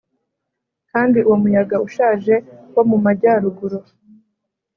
[0.91, 2.35] kandi uwo muyaga ushaje
[2.75, 3.77] wo mu majyaruguru